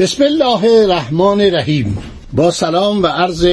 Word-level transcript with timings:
بسم 0.00 0.24
الله 0.24 0.64
الرحمن 0.64 1.40
الرحیم. 1.40 1.98
با 2.32 2.50
سلام 2.50 3.02
و 3.02 3.06
عرض 3.06 3.46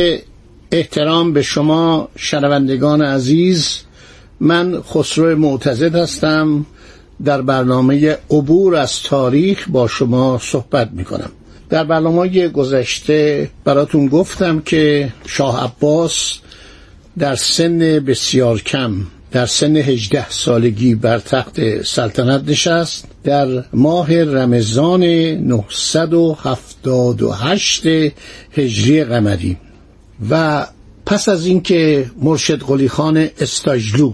احترام 0.72 1.34
به 1.34 1.42
شما 1.42 2.10
شنوندگان 2.16 3.02
عزیز 3.02 3.80
من 4.40 4.82
خسرو 4.82 5.36
معتزد 5.36 5.96
هستم. 5.96 6.66
در 7.24 7.42
برنامه 7.42 8.18
عبور 8.30 8.76
از 8.76 9.02
تاریخ 9.02 9.70
با 9.70 9.88
شما 9.88 10.40
صحبت 10.42 10.90
می 10.92 11.06
کنم 11.06 11.32
در 11.70 11.84
برنامه 11.84 12.48
گذشته 12.48 13.50
براتون 13.64 14.08
گفتم 14.08 14.60
که 14.60 15.14
شاه 15.26 15.64
عباس 15.64 16.38
در 17.20 17.36
سن 17.36 17.80
بسیار 17.80 18.62
کم 18.62 18.96
در 19.32 19.46
سن 19.46 19.76
18 19.78 20.30
سالگی 20.30 20.96
بر 20.96 21.20
تخت 21.20 21.84
سلطنت 21.84 22.50
نشست. 22.50 23.08
در 23.28 23.64
ماه 23.74 24.24
رمضان 24.24 25.04
978 25.04 27.86
هجری 28.52 29.04
قمری. 29.04 29.58
و 30.30 30.66
پس 31.06 31.30
از 31.30 31.46
اینکه 31.46 32.12
مرشد 32.22 32.62
قلی 32.62 32.90
خان 32.90 33.30
استاجلو 33.40 34.14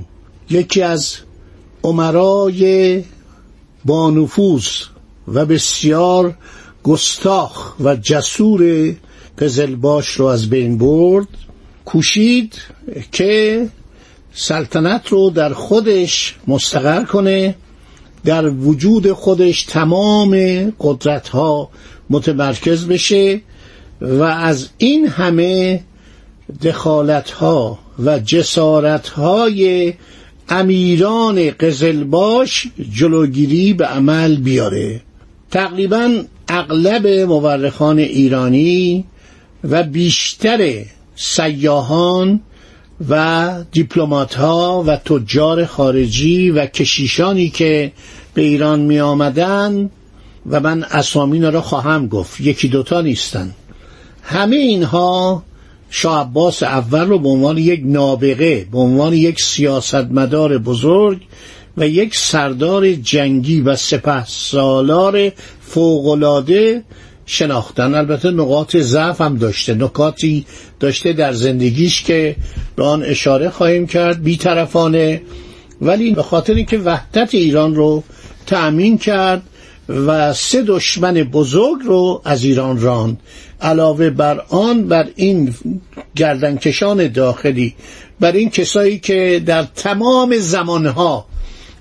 یکی 0.50 0.81
از 0.81 1.16
عمرای 1.84 3.03
با 3.86 4.11
نفوذ 4.11 4.67
و 5.28 5.45
بسیار 5.45 6.38
گستاخ 6.84 7.73
و 7.80 7.95
جسور 7.95 8.94
قزلباش 9.39 10.08
رو 10.08 10.25
از 10.25 10.50
بین 10.50 10.78
برد 10.78 11.28
کوشید 11.86 12.56
که 13.11 13.67
سلطنت 14.34 15.08
رو 15.08 15.30
در 15.30 15.53
خودش 15.53 16.36
مستقر 16.47 17.03
کنه 17.03 17.56
در 18.25 18.49
وجود 18.49 19.11
خودش 19.11 19.63
تمام 19.63 20.35
قدرت 20.79 21.29
ها 21.29 21.69
متمرکز 22.09 22.88
بشه 22.88 23.41
و 24.02 24.23
از 24.23 24.69
این 24.77 25.07
همه 25.07 25.83
دخالت 26.63 27.31
ها 27.31 27.79
و 27.99 28.19
جسارت 28.19 29.07
های 29.09 29.94
امیران 30.49 31.51
قزلباش 31.51 32.67
جلوگیری 32.91 33.73
به 33.73 33.85
عمل 33.85 34.35
بیاره. 34.35 35.01
تقریبا 35.51 36.23
اغلب 36.47 37.07
مورخان 37.07 37.99
ایرانی 37.99 39.05
و 39.63 39.83
بیشتر 39.83 40.85
سیاهان 41.16 42.39
و 43.09 43.53
دیپلمات 43.72 44.36
ها 44.36 44.83
و 44.88 44.95
تجار 44.95 45.66
خارجی 45.66 46.49
و 46.49 46.66
کشیشانی 46.66 47.50
که 47.50 47.91
به 48.33 48.41
ایران 48.41 48.80
می 48.80 49.00
آمدن 49.00 49.89
و 50.50 50.59
من 50.59 50.83
اسامین 50.83 51.51
را 51.51 51.62
خواهم 51.62 52.07
گفت. 52.07 52.41
یکی 52.41 52.67
دوتا 52.67 53.01
نیستن. 53.01 53.53
همه 54.23 54.56
اینها 54.56 55.44
شاه 55.90 56.22
عباس 56.22 56.63
اول 56.63 57.07
رو 57.07 57.19
به 57.19 57.29
عنوان 57.29 57.57
یک 57.57 57.81
نابغه 57.85 58.67
به 58.72 58.78
عنوان 58.78 59.13
یک 59.13 59.41
سیاستمدار 59.41 60.57
بزرگ 60.57 61.22
و 61.78 61.88
یک 61.88 62.16
سردار 62.16 62.94
جنگی 62.94 63.62
و 63.62 63.75
سپه 63.75 64.25
سالار 64.25 65.31
فوقلاده 65.62 66.84
شناختن. 67.25 67.94
البته 67.95 68.31
نقاط 68.31 68.78
ضعف 68.78 69.22
هم 69.22 69.38
داشته 69.38 69.73
نکاتی 69.73 70.45
داشته 70.79 71.13
در 71.13 71.34
زندگیش 71.34 72.03
که 72.03 72.35
به 72.75 72.84
آن 72.84 73.03
اشاره 73.03 73.50
خواهیم 73.50 73.88
کرد 73.88 74.23
بیطرفانه. 74.23 75.22
ولی 75.81 76.11
به 76.11 76.23
خاطر 76.23 76.53
اینکه 76.53 76.78
وحدت 76.78 77.34
ایران 77.34 77.75
رو 77.75 78.03
تأمین 78.45 78.97
کرد 78.97 79.41
و 79.89 80.34
سه 80.34 80.61
دشمن 80.61 81.13
بزرگ 81.13 81.81
رو 81.85 82.22
از 82.25 82.44
ایران 82.44 82.81
راند 82.81 83.19
علاوه 83.61 84.09
بر 84.09 84.40
آن 84.50 84.88
بر 84.88 85.07
این 85.16 85.53
گردنکشان 86.16 87.07
داخلی 87.07 87.75
بر 88.19 88.31
این 88.31 88.50
کسایی 88.50 89.00
که 89.00 89.44
در 89.45 89.63
تمام 89.63 90.38
زمانها 90.38 91.25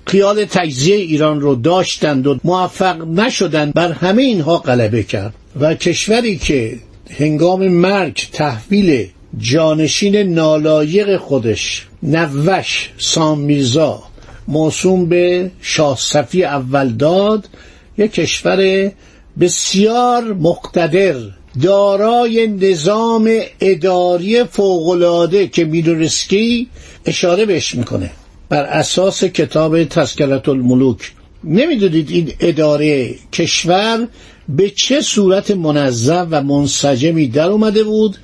خیال 0.07 0.45
تجزیه 0.45 0.95
ایران 0.95 1.41
رو 1.41 1.55
داشتند 1.55 2.27
و 2.27 2.39
موفق 2.43 3.07
نشدند 3.07 3.73
بر 3.73 3.91
همه 3.91 4.21
اینها 4.21 4.57
غلبه 4.57 5.03
کرد. 5.03 5.33
و 5.59 5.73
کشوری 5.73 6.37
که 6.37 6.77
هنگام 7.19 7.67
مرگ 7.67 8.27
تحویل 8.33 9.07
جانشین 9.37 10.15
نالایق 10.15 11.17
خودش 11.17 11.87
نوش 12.03 12.89
سام 12.97 13.39
میرزا 13.39 14.03
موسوم 14.47 15.05
به 15.05 15.51
شاه 15.61 15.97
صفی 15.97 16.43
اول 16.43 16.89
داد 16.89 17.49
یک 17.97 18.11
کشور 18.11 18.91
بسیار 19.39 20.33
مقتدر 20.33 21.15
دارای 21.61 22.47
نظام 22.47 23.39
اداری 23.59 24.43
فوقالعاده 24.43 25.47
که 25.47 25.65
میدورسکی 25.65 26.67
اشاره 27.05 27.45
بهش 27.45 27.75
می‌کنه. 27.75 28.11
بر 28.53 28.63
اساس 28.63 29.23
کتاب 29.23 29.83
تسکرت 29.83 30.49
الملوک. 30.49 31.11
نمی‌دونید 31.43 32.09
این 32.09 32.31
اداره 32.39 33.15
کشور 33.31 34.07
به 34.49 34.69
چه 34.69 35.01
صورت 35.01 35.51
منظم 35.51 36.27
و 36.31 36.43
منسجمی 36.43 37.27
در 37.27 37.47
اومده 37.47 37.83
بود 37.83 38.17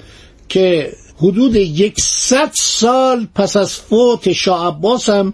که 0.50 0.92
حدود 1.18 1.56
یکصد 1.56 2.50
سال 2.54 3.28
پس 3.36 3.58
از 3.58 3.76
فوت 3.76 4.34
شاه 4.34 4.68
عباس 4.68 5.10
هم 5.10 5.34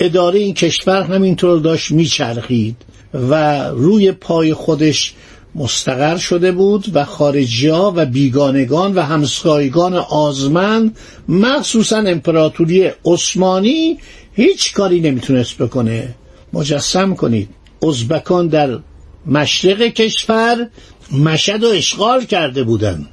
اداره 0.00 0.38
این 0.38 0.54
کشور 0.54 1.02
همینطور 1.02 1.58
داشت 1.58 1.90
میچرخید 1.90 2.76
و 3.14 3.64
روی 3.68 4.12
پای 4.12 4.54
خودش 4.54 5.14
مستقر 5.54 6.16
شده 6.16 6.52
بود 6.52 6.86
و 6.94 7.04
خارجی 7.04 7.68
ها 7.68 7.92
و 7.96 8.06
بیگانگان 8.06 8.94
و 8.94 9.00
همسایگان 9.00 9.94
آزمن 9.94 10.92
مخصوصا 11.28 11.98
امپراتوری 11.98 12.90
عثمانی 13.04 13.98
هیچ 14.32 14.72
کاری 14.72 15.00
نمی‌تونست 15.00 15.58
بکنه. 15.58 16.14
مجسم 16.52 17.14
کنید. 17.14 17.48
ازبکان 17.88 18.48
در 18.48 18.78
مشرق 19.26 19.82
کشور 19.82 20.68
مشد 21.12 21.64
و 21.64 21.68
اشغال 21.68 22.24
کرده 22.24 22.64
بودند 22.64 23.08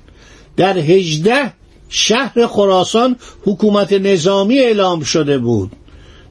در 0.57 0.77
هجده 0.77 1.53
شهر 1.89 2.47
خراسان 2.47 3.15
حکومت 3.45 3.93
نظامی 3.93 4.59
اعلام 4.59 5.03
شده 5.03 5.37
بود. 5.37 5.71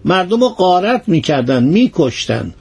مردم 0.05 0.41
رو 0.41 0.49
غارت 0.49 1.03
می‌کردن 1.07 1.65
میکشتن. 1.65 2.55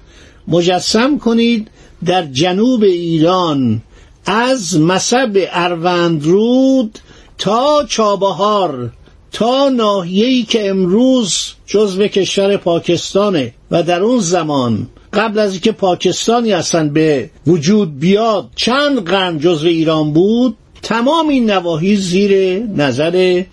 مجسم 0.47 1.17
کنید 1.17 1.67
در 2.05 2.25
جنوب 2.25 2.83
ایران 2.83 3.81
از 4.25 4.79
مصب 4.79 5.47
اروندرود 5.51 6.99
تا 7.37 7.85
چابهار 7.89 8.91
تا 9.37 9.69
ناحیه‌ای 9.69 10.43
که 10.43 10.69
امروز 10.69 11.53
جزو 11.65 12.07
کشور 12.07 12.57
پاکستانه 12.57 13.53
و 13.71 13.83
در 13.83 14.01
اون 14.01 14.19
زمان 14.19 14.87
قبل 15.13 15.39
از 15.39 15.51
اینکه 15.51 15.71
پاکستانی 15.71 16.53
اصلا 16.53 16.89
به 16.89 17.29
وجود 17.47 17.99
بیاد 17.99 18.49
چند 18.55 19.03
قرن 19.03 19.39
جزو 19.39 19.67
ایران 19.67 20.13
بود 20.13 20.57
تمام 20.81 21.29
این 21.29 21.51
نواحی 21.51 21.95
زیر 21.95 22.63
نظر 22.63 23.43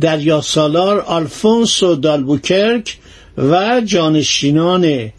دریا 0.00 0.40
سالار 0.40 1.00
آلفونسو 1.00 1.94
دالبوکرک 1.94 2.98
و 3.38 3.80
جانشینان 3.84 5.10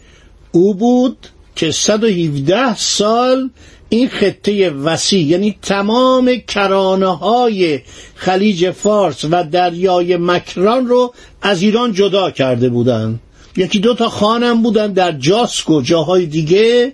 او 0.52 0.74
بود. 0.74 1.16
که 1.60 1.70
117 1.70 2.76
سال 2.76 3.50
این 3.88 4.08
خطه 4.08 4.70
وسیع 4.70 5.26
یعنی 5.26 5.56
تمام 5.62 6.36
کرانه 6.48 7.16
های 7.16 7.80
خلیج 8.14 8.70
فارس 8.70 9.24
و 9.24 9.44
دریای 9.44 10.16
مکران 10.16 10.86
رو 10.86 11.14
از 11.42 11.62
ایران 11.62 11.92
جدا 11.92 12.30
کرده 12.30 12.68
بودند 12.68 13.20
یکی 13.56 13.78
دو 13.78 13.94
تا 13.94 14.08
خانم 14.08 14.62
بودن 14.62 14.92
در 14.92 15.12
جاسک 15.12 15.70
و 15.70 15.82
جاهای 15.82 16.26
دیگه. 16.26 16.92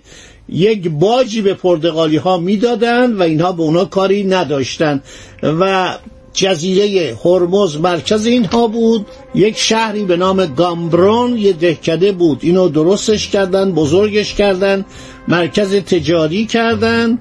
یک 0.49 0.89
باجی 0.89 1.41
به 1.41 1.53
پرتغالی 1.53 2.17
ها 2.17 2.37
می‌دادند 2.37 3.19
و 3.19 3.23
اینها 3.23 3.51
به 3.51 3.61
اونا 3.61 3.85
کاری 3.85 4.23
نداشتند 4.23 5.03
و 5.43 5.93
جزیره 6.37 7.17
هرمز 7.25 7.77
مرکز 7.77 8.25
اینها 8.25 8.67
بود. 8.67 9.05
یک 9.35 9.57
شهری 9.57 10.03
به 10.03 10.17
نام 10.17 10.45
گامبرون 10.45 11.37
یه 11.37 11.53
دهکده 11.53 12.11
بود. 12.11 12.39
اینو 12.41 12.69
درستش 12.69 13.27
کردن 13.27 13.71
بزرگش 13.71 14.33
کردن 14.33 14.85
مرکز 15.27 15.75
تجاری 15.75 16.45
کردن 16.45 17.19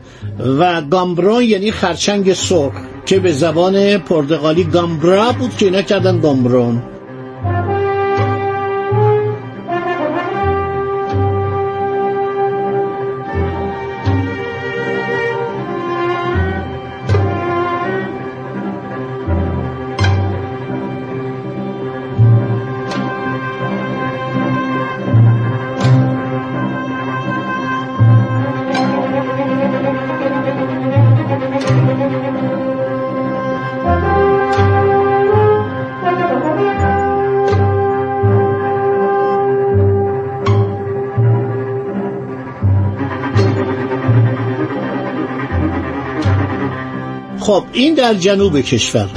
و 0.58 0.82
گامبرون 0.82 1.42
یعنی 1.42 1.70
خرچنگ 1.70 2.32
سرخ 2.32 2.72
که 3.06 3.18
به 3.18 3.32
زبان 3.32 3.98
پرتغالی 3.98 4.64
گامبرا 4.64 5.32
بود 5.32 5.56
که 5.56 5.64
اینا 5.64 5.82
کردن 5.82 6.20
گامبرون. 6.20 6.82
خب 47.46 47.64
این 47.72 47.94
در 47.94 48.14
جنوب 48.14 48.60
کشور. 48.60 49.08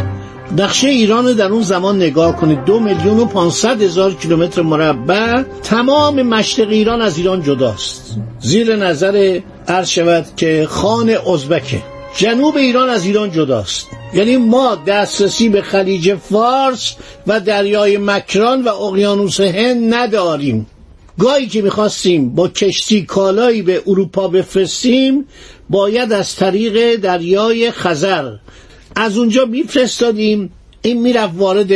نقشه 0.57 0.87
ایران 0.87 1.33
در 1.33 1.47
اون 1.47 1.61
زمان 1.61 1.95
نگاه 1.95 2.35
کنید. 2.35 2.65
دو 2.65 2.79
میلیون 2.79 3.19
و 3.19 3.25
پانصد 3.25 3.81
هزار 3.81 4.13
کیلومتر 4.13 4.61
مربع 4.61 5.43
تمام 5.63 6.21
مشرق 6.21 6.69
ایران 6.69 7.01
از 7.01 7.17
ایران 7.17 7.43
جداست. 7.43 8.17
زیر 8.39 8.75
نظر 8.75 9.39
عرض 9.67 9.89
شود 9.89 10.25
که 10.37 10.67
خان 10.69 11.09
ازبکه. 11.09 11.81
جنوب 12.17 12.57
ایران 12.57 12.89
از 12.89 13.05
ایران 13.05 13.31
جداست. 13.31 13.87
یعنی 14.13 14.37
ما 14.37 14.77
دسترسی 14.87 15.49
به 15.49 15.61
خلیج 15.61 16.15
فارس 16.15 16.95
و 17.27 17.39
دریای 17.39 17.97
مکران 17.97 18.61
و 18.61 18.69
اقیانوس 18.69 19.39
هند 19.39 19.93
نداریم. 19.93 20.67
گاهی 21.19 21.47
که 21.47 21.61
می‌خواستیم 21.61 22.29
با 22.29 22.47
کشتی 22.47 23.05
کالایی 23.05 23.61
به 23.61 23.83
اروپا 23.87 24.27
بفرستیم 24.27 25.25
باید 25.69 26.13
از 26.13 26.35
طریق 26.35 26.95
دریای 26.95 27.71
خزر. 27.71 28.33
از 28.95 29.17
اونجا 29.17 29.45
میفرستادیم. 29.45 30.51
این 30.81 31.01
می‌رفت 31.01 31.33
وارد 31.37 31.71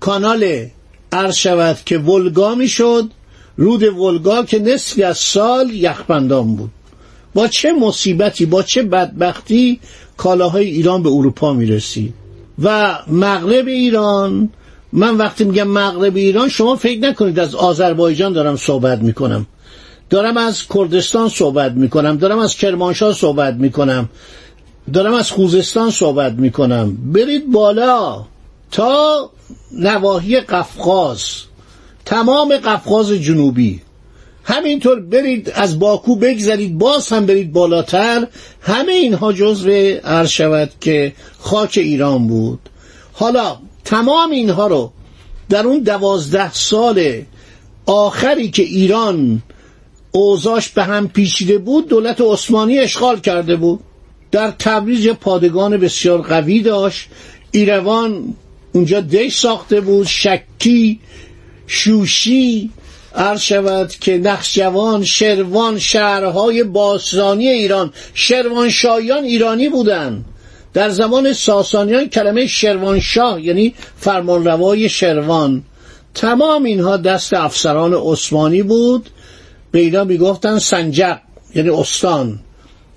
کانال 0.00 0.66
عرض 1.12 1.36
شود 1.36 1.76
که 1.86 1.98
ولگا 1.98 2.54
می‌شد. 2.54 3.10
رود 3.56 3.82
ولگا 3.82 4.42
که 4.42 4.58
نصفی 4.58 5.02
از 5.02 5.18
سال 5.18 5.70
یخبندان 5.70 6.56
بود. 6.56 6.70
با 7.34 7.48
چه 7.48 7.72
مصیبتی 7.72 8.46
با 8.46 8.62
چه 8.62 8.82
بدبختی 8.82 9.80
کالاهای 10.16 10.66
ایران 10.66 11.02
به 11.02 11.08
اروپا 11.08 11.52
می‌رسید. 11.52 12.14
و 12.62 12.98
مغرب 13.08 13.66
ایران 13.66 14.48
من 14.92 15.16
وقتی 15.16 15.44
میگم 15.44 15.68
مغرب 15.68 16.16
ایران 16.16 16.48
شما 16.48 16.76
فکر 16.76 17.00
نکنید 17.00 17.38
از 17.38 17.54
آذربایجان 17.54 18.32
دارم 18.32 18.56
صحبت 18.56 18.98
می‌کنم. 18.98 19.46
دارم 20.10 20.36
از 20.36 20.62
کردستان 20.74 21.28
صحبت 21.28 21.72
می‌کنم 21.72 22.16
دارم 22.16 22.38
از 22.38 22.56
کرمانشاه 22.56 23.12
صحبت 23.12 23.54
می‌کنم 23.54 24.08
دارم 24.92 25.14
از 25.14 25.30
خوزستان 25.30 25.90
صحبت 25.90 26.32
می‌کنم. 26.32 26.96
برید 27.12 27.52
بالا 27.52 28.24
تا 28.70 29.30
نواحی 29.72 30.40
قفقاز 30.40 31.24
تمام 32.04 32.56
قفقاز 32.56 33.10
جنوبی. 33.12 33.80
همینطور 34.44 35.00
برید 35.00 35.52
از 35.54 35.78
باکو 35.78 36.16
بگذرید 36.16 36.78
باز 36.78 37.08
هم 37.08 37.26
برید 37.26 37.52
بالاتر. 37.52 38.26
همه 38.60 38.92
اینها 38.92 39.32
جزو 39.32 39.70
عرض 40.04 40.28
شود 40.28 40.70
که 40.80 41.12
خاک 41.38 41.72
ایران 41.76 42.26
بود. 42.26 42.58
حالا 43.12 43.58
تمام 43.84 44.30
اینها 44.30 44.66
رو 44.66 44.92
در 45.48 45.66
اون 45.66 45.78
دوازده 45.78 46.52
سال 46.52 47.22
آخری 47.86 48.50
که 48.50 48.62
ایران 48.62 49.42
اوزاش 50.16 50.68
به 50.68 50.84
هم 50.84 51.08
پیچیده 51.08 51.58
بود 51.58 51.88
دولت 51.88 52.20
عثمانی 52.20 52.78
اشغال 52.78 53.20
کرده 53.20 53.56
بود. 53.56 53.80
در 54.30 54.50
تبریز 54.50 55.08
پادگان 55.08 55.76
بسیار 55.76 56.22
قوی 56.22 56.60
داشت. 56.60 57.08
ایروان 57.50 58.34
اونجا 58.72 59.00
دش 59.00 59.36
ساخته 59.36 59.80
بود 59.80 60.06
شکی 60.06 61.00
شوشی 61.66 62.70
عرض 63.14 63.40
شود 63.40 63.90
که 63.90 64.18
نقشجوان 64.18 65.04
شروان 65.04 65.78
شهرهای 65.78 66.64
باستانی 66.64 67.48
ایران 67.48 67.92
شروان 68.14 68.70
شایان 68.70 69.24
ایرانی 69.24 69.68
بودند. 69.68 70.24
در 70.72 70.90
زمان 70.90 71.32
ساسانیان 71.32 72.08
کلمه 72.08 72.46
شروانشاه 72.46 73.40
یعنی 73.40 73.74
فرمانروای 73.96 74.88
شروان. 74.88 75.62
تمام 76.14 76.64
اینها 76.64 76.96
دست 76.96 77.34
افسران 77.34 77.94
عثمانی 77.94 78.62
بود. 78.62 79.10
به 79.74 79.80
اینا 79.80 80.04
می‌گفتن 80.04 80.58
سنجق 80.58 81.18
یعنی 81.54 81.68
استان. 81.68 82.38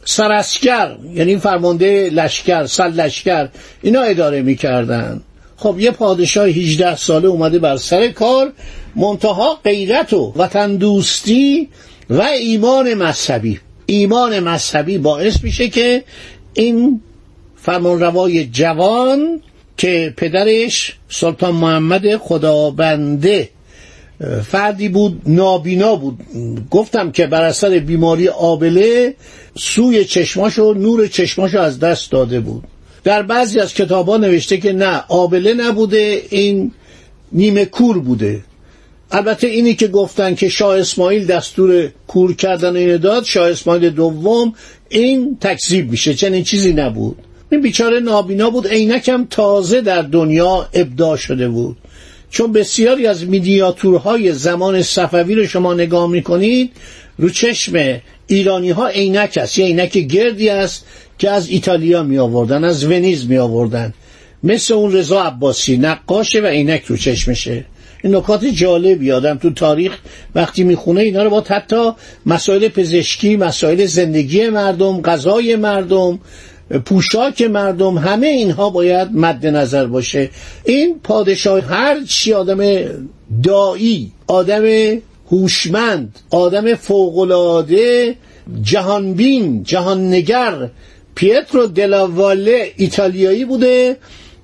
سراسکر 0.06 0.95
یعنی 1.13 1.38
فرمانده 1.38 2.09
لشکر 2.09 2.65
سل 2.65 2.91
لشکر 2.91 3.50
اینا 3.81 4.01
اداره 4.01 4.41
می‌کردن. 4.41 5.21
خب 5.57 5.75
یه 5.79 5.91
پادشاه 5.91 6.47
18 6.47 6.95
ساله 6.95 7.27
اومده 7.27 7.59
بر 7.59 7.77
سر 7.77 8.07
کار 8.07 8.53
منتها 8.95 9.59
غیرت 9.63 10.13
و 10.13 10.33
وطن 10.35 10.75
دوستی 10.75 11.69
و 12.09 12.21
ایمان 12.21 12.94
مذهبی. 12.94 13.59
ایمان 13.85 14.39
مذهبی 14.39 14.97
باعث 14.97 15.44
میشه 15.44 15.68
که 15.69 16.03
این 16.53 17.01
فرمانروای 17.56 18.45
جوان 18.45 19.41
که 19.77 20.13
پدرش 20.18 20.97
سلطان 21.09 21.56
محمد 21.56 22.18
خدابنده 22.18 23.50
فردی 24.43 24.89
بود 24.89 25.21
نابینا 25.25 25.95
بود. 25.95 26.19
گفتم 26.71 27.11
که 27.11 27.27
بر 27.27 27.43
اثر 27.43 27.79
بیماری 27.79 28.27
آبله 28.27 29.15
سوی 29.57 30.05
چشماشو 30.05 30.73
نور 30.73 31.07
چشماشو 31.07 31.59
از 31.59 31.79
دست 31.79 32.11
داده 32.11 32.39
بود. 32.39 32.63
در 33.03 33.21
بعضی 33.21 33.59
از 33.59 33.73
کتابا 33.73 34.17
نوشته 34.17 34.57
که 34.57 34.73
نه 34.73 35.03
آبله 35.09 35.53
نبوده 35.53 36.21
این 36.29 36.71
نیمه 37.31 37.65
کور 37.65 37.99
بوده. 37.99 38.41
البته 39.11 39.47
اینی 39.47 39.75
که 39.75 39.87
گفتن 39.87 40.35
که 40.35 40.49
شاه 40.49 40.80
اسماعیل 40.80 41.25
دستور 41.25 41.89
کور 42.07 42.35
کردن 42.35 42.75
این 42.75 42.97
داد 42.97 43.23
شاه 43.23 43.49
اسماعیل 43.49 43.89
دوم 43.89 44.53
این 44.89 45.37
تکذیب 45.42 45.92
میشه 45.92 46.13
چنین 46.13 46.44
چیزی 46.44 46.73
نبود. 46.73 47.18
این 47.51 47.61
بیچاره 47.61 47.99
نابینا 47.99 48.49
بود 48.49 48.68
عینکم 48.68 49.27
تازه 49.30 49.81
در 49.81 50.01
دنیا 50.01 50.69
ابداع 50.73 51.15
شده 51.15 51.49
بود. 51.49 51.77
چون 52.29 52.51
بسیاری 52.51 53.07
از 53.07 53.27
میدیاتورهای 53.27 54.31
زمان 54.31 54.81
صفوی 54.81 55.35
رو 55.35 55.47
شما 55.47 55.73
نگاه 55.73 56.09
می‌کنید 56.09 56.71
رو 57.17 57.29
چشم 57.29 58.01
ایرانی 58.27 58.69
ها 58.69 58.87
عینک 58.87 59.37
است. 59.41 59.57
یه 59.59 59.65
عینک 59.65 59.97
گردی 59.97 60.49
است 60.49 60.85
که 61.17 61.29
از 61.29 61.49
ایتالیا 61.49 62.03
می 62.03 62.17
آوردن 62.17 62.63
از 62.63 62.85
ونیز 62.85 63.29
می 63.29 63.37
آوردن 63.37 63.93
مثل 64.43 64.73
اون 64.73 64.93
رضا 64.93 65.23
عباسی 65.23 65.77
نقاشه 65.77 66.41
و 66.41 66.45
عینک 66.45 66.83
رو 66.85 66.97
چشمشه. 66.97 67.65
این 68.03 68.15
نکات 68.15 68.45
جالبی. 68.45 69.11
آدم 69.11 69.37
تو 69.37 69.53
تاریخ 69.53 69.97
وقتی 70.35 70.63
می‌خونه 70.63 71.01
اینا 71.01 71.23
رو 71.23 71.29
با 71.29 71.41
حتی 71.41 71.91
مسائل 72.25 72.67
پزشکی 72.67 73.37
مسائل 73.37 73.85
زندگی 73.85 74.49
مردم 74.49 75.01
غذای 75.01 75.55
مردم 75.55 76.19
پوشاک 76.86 77.42
مردم 77.42 77.97
همه 77.97 78.28
اینها 78.28 78.69
باید 78.69 79.09
مد 79.14 79.47
نظر 79.47 79.86
باشه. 79.86 80.30
این 80.66 81.00
پادشاه 81.04 81.59
هر 81.59 82.04
چی 82.04 82.33
آدم 82.33 82.59
دایی 83.44 84.12
آدم 84.28 84.64
هوشمند 85.31 86.19
آدم 86.30 86.76
فوقالعاده 86.76 88.16
جهانبین 88.62 89.64
جهاننگر 89.64 90.69
پیترو 91.16 91.68
دلاواله 91.68 92.71
ایتالیایی 92.78 93.45
بوده 93.45 93.97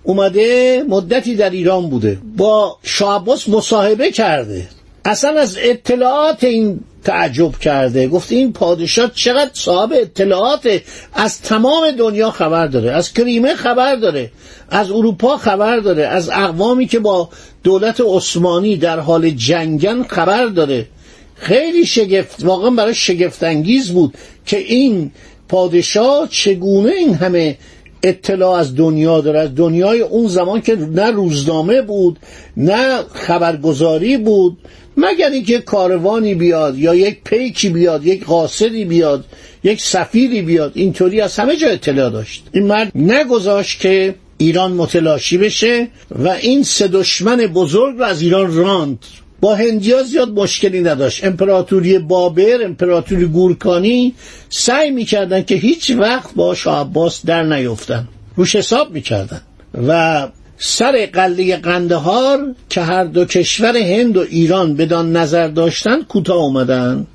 اومده 0.04 0.84
مدتی 0.90 1.36
در 1.36 1.50
ایران 1.50 1.90
بوده 1.90 2.18
با 2.38 2.78
شاه 2.84 3.26
مصاحبه 3.48 4.12
کرده. 4.12 4.68
اصلا 5.06 5.40
از 5.40 5.58
اطلاعات 5.60 6.44
این 6.44 6.80
تعجب 7.04 7.60
کرده. 7.60 8.08
گفته 8.08 8.36
این 8.36 8.54
پادشاه 8.54 9.12
چقدر 9.14 9.52
صاحب 9.54 9.94
اطلاعات 9.94 10.82
از 11.14 11.42
تمام 11.42 11.92
دنیا 11.92 12.32
خبر 12.32 12.68
داره 12.68 12.92
از 12.92 13.14
کریمه 13.14 13.56
خبر 13.56 13.96
داره 13.96 14.32
از 14.70 14.92
اروپا 14.92 15.38
خبر 15.38 15.78
داره 15.78 16.04
از 16.04 16.30
اقوامی 16.30 16.88
که 16.88 17.00
با 17.00 17.30
دولت 17.64 18.02
عثمانی 18.06 18.78
در 18.78 19.00
حال 19.00 19.30
جنگن 19.30 20.04
خبر 20.04 20.46
داره. 20.46 20.88
خیلی 21.36 21.86
شگفت 21.86 22.44
واقعا 22.44 22.70
برای 22.70 22.96
شگفت 22.96 23.44
انگیز 23.44 23.92
بود 23.92 24.14
که 24.46 24.58
این 24.58 25.12
پادشاه 25.50 26.28
چگونه 26.30 26.92
این 26.92 27.14
همه 27.14 27.58
اطلاع 28.04 28.52
از 28.52 28.76
دنیا 28.76 29.22
داره 29.22 29.40
از 29.40 29.56
دنیای 29.56 30.02
اون 30.02 30.28
زمان 30.28 30.62
که 30.62 30.76
نه 30.76 31.12
روزنامه 31.12 31.82
بود 31.82 32.20
نه 32.58 33.04
خبرگزاری 33.14 34.18
بود. 34.18 34.58
مگر 34.98 35.30
اینکه 35.30 35.60
کاروانی 35.60 36.36
بیاد 36.36 36.78
یا 36.78 36.96
یک 36.96 37.18
پیکی 37.24 37.70
بیاد 37.70 38.06
یک 38.06 38.26
قاصدی 38.26 38.86
بیاد 38.86 39.26
یک 39.64 39.82
سفیری 39.82 40.42
بیاد 40.42 40.72
اینطوری 40.76 41.22
از 41.22 41.40
همه 41.40 41.56
جا 41.56 41.68
اطلاع 41.68 42.10
داشت. 42.10 42.44
این 42.52 42.68
مرد 42.68 42.92
نگذاشت 42.96 43.80
که 43.80 44.16
ایران 44.38 44.72
متلاشی 44.72 45.38
بشه 45.38 45.88
و 46.12 46.30
این 46.30 46.64
سه 46.64 46.88
دشمن 46.88 47.38
بزرگ 47.38 47.98
رو 47.98 48.04
از 48.04 48.22
ایران 48.22 48.56
راند. 48.56 49.00
با 49.42 49.56
هندیا 49.56 50.04
زیاد 50.04 50.30
مشکلی 50.30 50.82
نداشت. 50.82 51.26
امپراتوری 51.26 52.00
بابر 52.00 52.64
امپراتوری 52.66 53.26
گورکانی 53.26 54.14
سعی 54.50 54.92
می‌کردن 54.92 55.42
که 55.42 55.56
هیچ 55.56 55.92
وقت 55.92 56.34
با 56.36 56.56
شاه 56.56 56.82
عباس 56.82 57.26
در 57.26 57.44
نیفتن. 57.44 58.08
روش 58.36 58.56
حساب 58.56 58.92
می‌کردن. 58.92 59.42
و 59.88 60.28
سر 60.66 61.06
قله 61.14 61.58
قندهار 61.58 62.56
که 62.70 62.82
هر 62.82 63.04
دو 63.04 63.26
کشور 63.26 63.78
هند 63.78 64.18
و 64.18 64.26
ایران 64.30 64.76
بدان 64.76 65.18
نظر 65.18 65.48
داشتن 65.48 66.02
کوتاه 66.02 66.38
اومدن. 66.38 67.08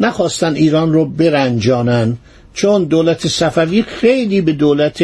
نخواستن 0.00 0.54
ایران 0.54 0.92
رو 0.92 1.04
برنجانن 1.04 2.16
چون 2.54 2.84
دولت 2.84 3.28
صفوی 3.28 3.82
خیلی 3.82 4.40
به 4.40 4.52
دولت 4.52 5.02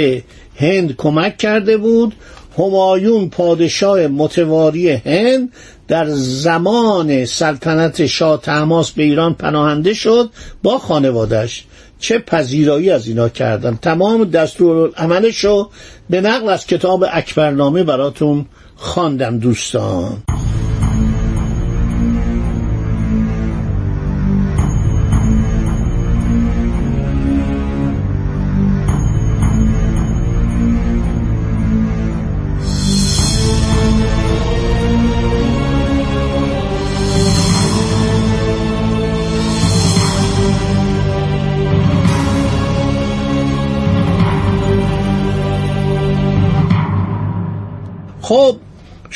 هند 0.57 0.97
کمک 0.97 1.39
کرده 1.39 1.77
بود. 1.77 2.15
همایون 2.59 3.29
پادشاه 3.29 4.07
متواری 4.07 4.91
هند 4.91 5.53
در 5.89 6.07
زمان 6.15 7.25
سلطنت 7.25 8.07
شاه 8.07 8.41
تماس 8.41 8.91
به 8.91 9.03
ایران 9.03 9.35
پناهنده 9.35 9.95
شد 9.95 10.31
با 10.63 10.79
خانوادش. 10.79 11.65
چه 11.99 12.19
پذیرایی 12.19 12.91
از 12.91 13.09
اینا 13.09 13.29
کردن. 13.29 13.79
تمام 13.83 14.25
دستور 14.25 14.91
عملش 14.97 15.45
رو 15.45 15.71
به 16.11 16.21
نقل 16.21 16.49
از 16.49 16.67
کتاب 16.67 17.05
اکبرنامه 17.13 17.85
براتون 17.85 18.47
خواندم 18.77 19.39
دوستان. 19.39 20.23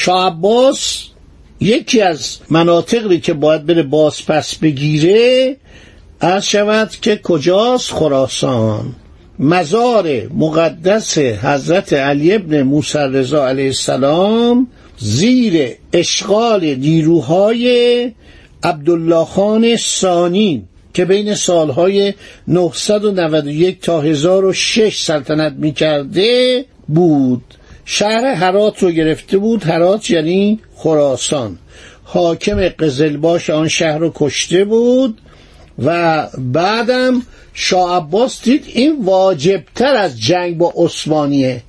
شاه 0.09 0.27
عباس 0.27 1.05
یکی 1.61 2.00
از 2.00 2.38
مناطقی 2.50 3.21
که 3.21 3.33
باید 3.33 3.67
بره 3.67 3.83
باز 3.83 4.27
پس 4.27 4.55
بگیره 4.55 5.57
از 6.21 6.49
شود 6.49 6.91
که 6.91 7.21
کجاست 7.23 7.93
خراسان؟ 7.93 8.95
مزار 9.38 10.29
مقدس 10.35 11.19
حضرت 11.19 11.93
علی 11.93 12.35
ابن 12.35 12.62
موسی 12.62 12.99
رضا 12.99 13.49
علیه 13.49 13.67
السلام 13.67 14.67
زیر 14.99 15.77
اشغال 15.93 16.75
نیروهای 16.75 18.12
عبدالله 18.62 19.25
خان 19.25 19.77
ثانی 19.77 20.65
که 20.95 21.05
بین 21.05 21.35
سالهای 21.35 22.15
991 22.49 23.81
تا 23.81 24.00
1006 24.00 25.03
سلطنت 25.03 25.53
می‌کرده 25.53 26.65
بود. 26.88 27.58
شهر 27.90 28.35
حرات 28.35 28.83
رو 28.83 28.90
گرفته 28.90 29.38
بود. 29.38 29.64
حرات 29.64 30.11
یعنی 30.11 30.61
خراسان. 30.76 31.59
حاکم 32.04 32.68
قزلباش 32.68 33.50
آن 33.50 33.68
شهر 33.68 33.99
رو 33.99 34.12
کشته 34.14 34.64
بود 34.64 35.21
و 35.85 36.28
بعدم 36.38 37.23
شاه 37.54 37.97
عباس 37.97 38.42
دید 38.42 38.64
این 38.66 39.04
واجبتر 39.04 39.95
از 39.95 40.21
جنگ 40.21 40.59
با 40.59 40.73
عثمانیه. 40.76 41.62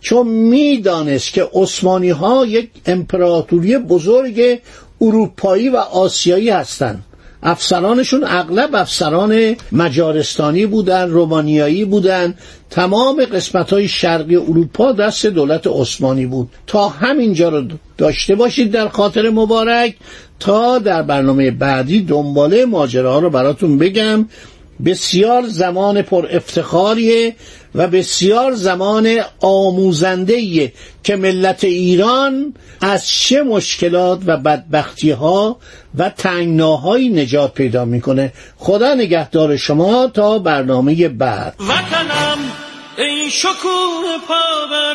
چون 0.00 0.26
می‌دانست 0.28 1.32
که 1.32 1.48
عثمانی 1.54 2.10
ها 2.10 2.46
یک 2.46 2.70
امپراتوری 2.86 3.78
بزرگ 3.78 4.60
اروپایی 5.00 5.68
و 5.68 5.76
آسیایی 5.76 6.50
هستند. 6.50 7.04
افسرانشون 7.42 8.24
اغلب 8.24 8.74
افسران 8.74 9.56
مجارستانی 9.72 10.66
بودن 10.66 11.10
رومانیایی 11.10 11.84
بودن. 11.84 12.34
تمام 12.70 13.24
قسمت 13.24 13.72
های 13.72 13.88
شرقی 13.88 14.36
اروپا 14.36 14.92
دست 14.92 15.26
دولت 15.26 15.66
عثمانی 15.66 16.26
بود. 16.26 16.48
تا 16.66 16.88
همینجا 16.88 17.48
رو 17.48 17.62
داشته 17.98 18.34
باشید 18.34 18.70
در 18.70 18.88
خاطر 18.88 19.30
مبارک. 19.30 19.96
تا 20.40 20.78
در 20.78 21.02
برنامه 21.02 21.50
بعدی 21.50 22.02
دنباله 22.02 22.64
ماجراها 22.64 23.18
رو 23.18 23.30
براتون 23.30 23.78
بگم. 23.78 24.28
بسیار 24.84 25.42
زمان 25.46 26.02
پر 26.02 26.26
افتخاریه 26.30 27.34
و 27.74 27.86
بسیار 27.86 28.52
زمان 28.52 29.18
آموزنده 29.40 30.72
که 31.04 31.16
ملت 31.16 31.64
ایران 31.64 32.54
از 32.80 33.08
چه 33.08 33.42
مشکلات 33.42 34.20
و 34.26 34.36
بدبختی 34.36 35.10
ها 35.10 35.56
و 35.98 36.10
تنگناهایی 36.10 37.08
نجات 37.08 37.54
پیدا 37.54 37.84
می‌کنه. 37.84 38.32
خدا 38.56 38.94
نگهدار 38.94 39.56
شما 39.56 40.06
تا 40.14 40.38
برنامه 40.38 41.08
بعد. 41.08 41.54
وطنم 41.60 42.38
ای 42.98 43.30
شکوه 43.30 44.18
پا 44.28 44.34
در 44.70 44.94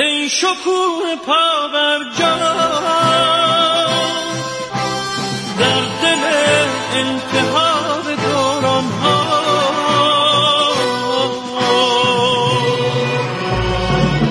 ای 0.00 0.28
شکوه 0.28 1.16
پا 1.26 1.68
بر 1.72 1.98
در 5.58 5.80
دل 6.02 6.24
انتحاب 6.94 8.04
دوران 8.04 8.84
ها 8.84 9.20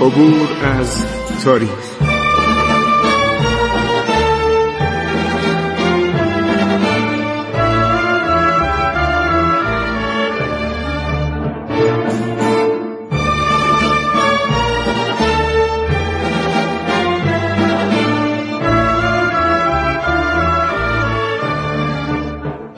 عبور 0.01 0.49
از 0.63 1.05
تاریخ. 1.43 1.88